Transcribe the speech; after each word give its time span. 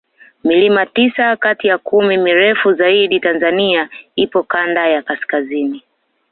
milima 0.43 0.85
tisa 0.85 1.35
Kati 1.37 1.67
ya 1.67 1.77
kumi 1.77 2.17
mirefu 2.17 2.73
zaidi 2.73 3.19
tanzania 3.19 3.89
ipo 4.15 4.43
Kanda 4.43 4.87
ya 4.87 5.01
kaskazini 5.01 5.83